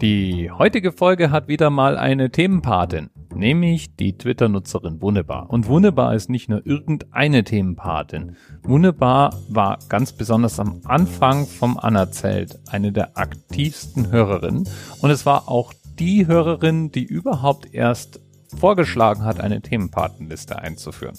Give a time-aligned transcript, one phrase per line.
[0.00, 5.48] Die heutige Folge hat wieder mal eine Themenpatin, nämlich die Twitter-Nutzerin Wunnebar.
[5.50, 8.34] Und Wunnebar ist nicht nur irgendeine Themenpatin.
[8.64, 14.68] Wunnebar war ganz besonders am Anfang vom Anerzählt eine der aktivsten Hörerinnen.
[15.00, 18.20] Und es war auch die Hörerin, die überhaupt erst
[18.58, 21.16] vorgeschlagen hat, eine Themenpatenliste einzuführen.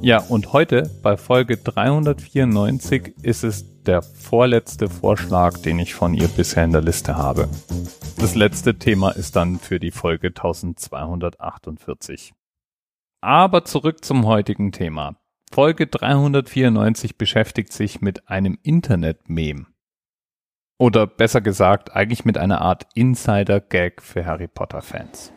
[0.00, 6.28] Ja, und heute bei Folge 394 ist es der vorletzte Vorschlag, den ich von ihr
[6.28, 7.48] bisher in der Liste habe.
[8.18, 12.32] Das letzte Thema ist dann für die Folge 1248.
[13.20, 15.16] Aber zurück zum heutigen Thema.
[15.50, 19.66] Folge 394 beschäftigt sich mit einem Internet-Meme.
[20.78, 25.32] Oder besser gesagt, eigentlich mit einer Art Insider-Gag für Harry Potter-Fans.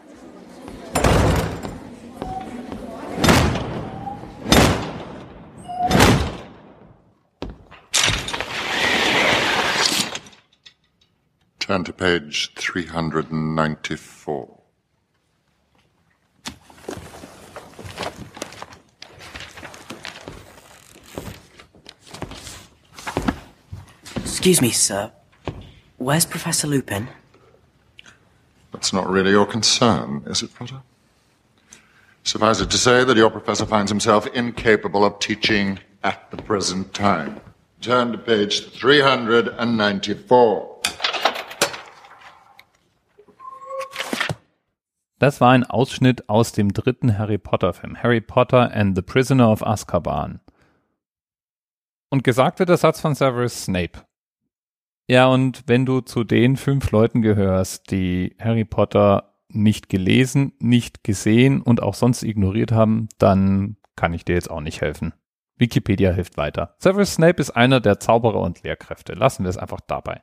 [11.68, 14.60] Turn to page 394.
[24.16, 25.12] Excuse me, sir.
[25.98, 27.09] Where's Professor Lupin?
[28.72, 30.81] That's not really your concern, is it, Potter?
[32.24, 36.94] Suffice it to say that your professor finds himself incapable of teaching at the present
[36.94, 37.42] time.
[37.81, 40.67] Turn to page 394.
[45.20, 49.52] Das war ein Ausschnitt aus dem dritten Harry Potter Film, Harry Potter and the Prisoner
[49.52, 50.40] of Azkaban.
[52.09, 54.04] Und gesagt wird der Satz von Severus Snape.
[55.08, 61.04] Ja, und wenn du zu den fünf Leuten gehörst, die Harry Potter nicht gelesen, nicht
[61.04, 65.14] gesehen und auch sonst ignoriert haben, dann kann ich dir jetzt auch nicht helfen.
[65.58, 66.76] Wikipedia hilft weiter.
[66.78, 69.14] Severus Snape ist einer der Zauberer und Lehrkräfte.
[69.14, 70.22] Lassen wir es einfach dabei.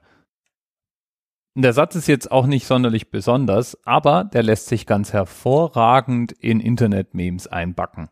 [1.56, 6.58] Der Satz ist jetzt auch nicht sonderlich besonders, aber der lässt sich ganz hervorragend in
[6.58, 8.08] Internet-Memes einbacken.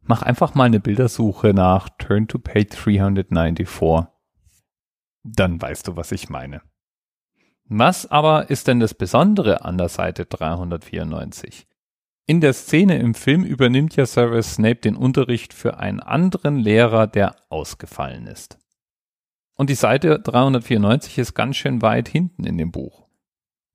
[0.00, 4.06] Mach einfach mal eine Bildersuche nach Turn to Page 394.
[5.24, 6.62] Dann weißt du, was ich meine.
[7.66, 11.66] Was aber ist denn das Besondere an der Seite 394?
[12.26, 17.06] In der Szene im Film übernimmt ja Severus Snape den Unterricht für einen anderen Lehrer,
[17.06, 18.58] der ausgefallen ist.
[19.56, 23.06] Und die Seite 394 ist ganz schön weit hinten in dem Buch.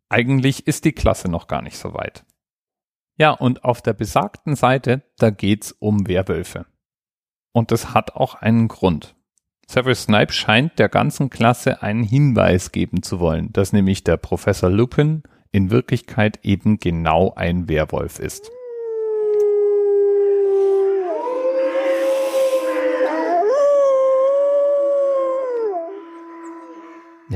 [0.10, 2.26] Eigentlich ist die Klasse noch gar nicht so weit.
[3.18, 6.66] Ja, und auf der besagten Seite, da geht's um Werwölfe.
[7.52, 9.16] Und das hat auch einen Grund.
[9.68, 14.70] Severus Snape scheint der ganzen Klasse einen Hinweis geben zu wollen, dass nämlich der Professor
[14.70, 18.50] Lupin in Wirklichkeit eben genau ein Werwolf ist.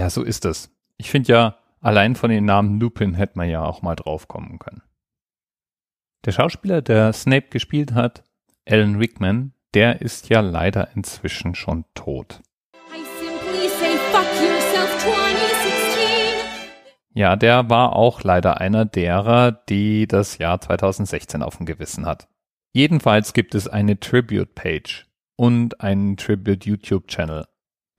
[0.04, 0.70] Ja, so ist es.
[0.98, 4.60] Ich finde ja, allein von den Namen Lupin hätte man ja auch mal drauf kommen
[4.60, 4.82] können.
[6.26, 8.26] Der Schauspieler, der Snape gespielt hat,
[8.68, 12.42] Alan Rickman, der ist ja leider inzwischen schon tot.
[17.14, 22.28] Ja, der war auch leider einer derer, die das Jahr 2016 auf dem Gewissen hat.
[22.74, 27.46] Jedenfalls gibt es eine Tribute-Page und einen Tribute-YouTube-Channel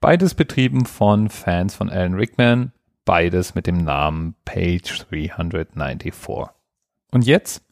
[0.05, 2.71] Beides betrieben von Fans von Alan Rickman,
[3.05, 6.13] beides mit dem Namen Page 394.
[7.09, 7.63] Und jetzt?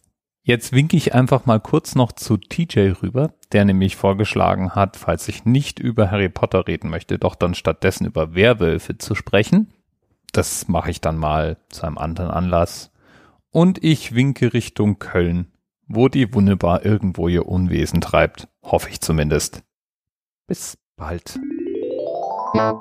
[0.42, 5.28] Jetzt winke ich einfach mal kurz noch zu TJ rüber, der nämlich vorgeschlagen hat, falls
[5.28, 9.72] ich nicht über Harry Potter reden möchte, doch dann stattdessen über Werwölfe zu sprechen.
[10.32, 12.92] Das mache ich dann mal zu einem anderen Anlass.
[13.52, 15.52] Und ich winke Richtung Köln,
[15.86, 18.48] wo die wunderbar irgendwo ihr Unwesen treibt.
[18.64, 19.62] Hoffe ich zumindest.
[20.48, 21.40] Bis bald.
[22.53, 22.74] Hmm.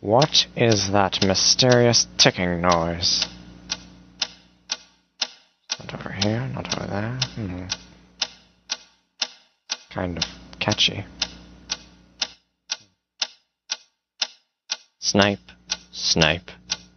[0.00, 3.24] What is that mysterious ticking noise?
[5.78, 7.20] Not over here, not over there.
[7.36, 7.66] Hmm.
[9.90, 10.24] Kind of
[10.58, 11.04] catchy.
[15.16, 15.50] Snipe,
[15.92, 16.50] Snipe,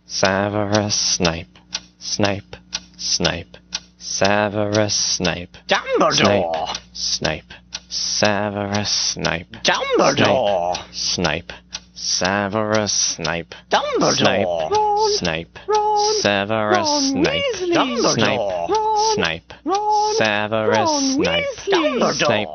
[0.06, 1.57] Severus Snape,
[2.00, 2.57] Snape,
[2.98, 3.57] Snape,
[3.98, 5.56] Severus Snape.
[5.69, 6.77] Dumbledore!
[6.92, 7.54] Snape,
[7.88, 9.56] Severus Snape.
[9.63, 10.83] Dumbledore!
[10.92, 11.54] Snape,
[11.94, 13.56] Severus Snape.
[13.69, 15.07] Dumbledore!
[15.16, 15.57] Snape,
[16.00, 17.44] Snape, Severus Snape.
[17.74, 18.13] Dumbledore.
[18.13, 18.40] Snape.
[18.69, 19.16] Ron.
[19.16, 19.54] Snape.
[19.66, 20.16] Ron.
[20.16, 21.46] Severus Ron Snape.
[21.68, 22.13] Weasley.
[22.13, 22.50] Snape.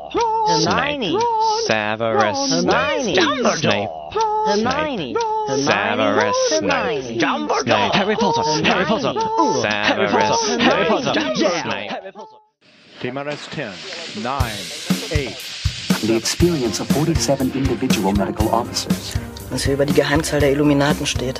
[0.47, 1.19] Hermione.
[1.65, 3.15] Severus Hermione.
[3.15, 3.55] Snape.
[3.57, 3.89] Snape.
[4.15, 5.13] Hermione.
[5.63, 6.37] Severus.
[6.49, 7.19] Snape.
[7.19, 7.63] Dumbledore.
[7.63, 7.93] Snape.
[7.93, 8.43] Harry Potter.
[8.63, 9.13] Harry Potter.
[9.61, 10.63] Severus Potter.
[10.63, 11.13] Harry Potter.
[11.13, 11.91] Snape.
[11.91, 12.37] Harry Potter.
[13.01, 14.41] TMRS 10, 9,
[15.11, 19.13] 8, the experience of 47 individual medical officers.
[19.51, 21.39] Was hier über die Geheimzahl der Illuminaten steht.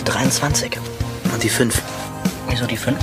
[0.00, 0.78] Und die 23.
[1.30, 1.82] Und die 5.
[2.48, 2.98] Wieso die 5?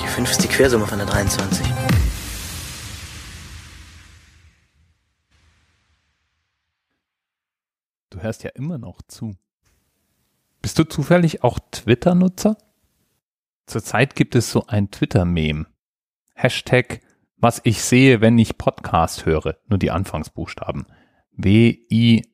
[0.00, 1.66] Die 5 ist die Quersumme von der 23.
[8.10, 9.34] Du hörst ja immer noch zu.
[10.62, 12.56] Bist du zufällig auch Twitter-Nutzer?
[13.66, 15.66] Zurzeit gibt es so ein Twitter-Meme.
[16.34, 17.00] Hashtag,
[17.38, 19.56] was ich sehe, wenn ich Podcast höre.
[19.66, 20.86] Nur die Anfangsbuchstaben.
[21.32, 22.24] W-I-S-W-I-P-H.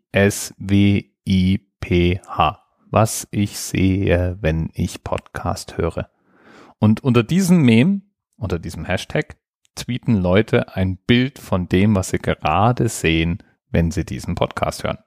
[2.91, 6.11] Was ich sehe, wenn ich Podcast höre.
[6.81, 8.03] Und unter diesem Meme,
[8.37, 9.37] unter diesem Hashtag,
[9.77, 14.99] tweeten Leute ein Bild von dem, was sie gerade sehen, wenn sie diesen Podcast hören.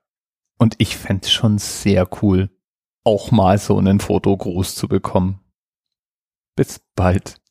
[0.58, 2.50] Und ich fände schon sehr cool,
[3.04, 5.42] auch mal so einen Fotogruß zu bekommen.
[6.56, 7.43] Bis bald.